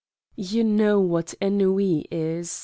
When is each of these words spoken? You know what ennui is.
You 0.35 0.63
know 0.63 0.99
what 0.99 1.35
ennui 1.39 2.07
is. 2.09 2.59